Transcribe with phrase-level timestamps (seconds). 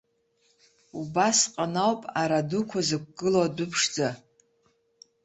[0.99, 4.09] Убасҟан ауп ара дуқәа зықәгылоу адәыԥшӡа.